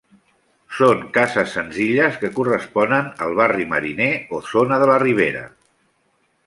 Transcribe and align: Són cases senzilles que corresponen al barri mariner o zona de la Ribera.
Són 0.77 1.03
cases 1.17 1.53
senzilles 1.57 2.17
que 2.23 2.31
corresponen 2.39 3.13
al 3.27 3.37
barri 3.41 3.69
mariner 3.75 4.11
o 4.39 4.43
zona 4.55 4.83
de 4.85 4.91
la 4.95 4.99
Ribera. 5.07 5.47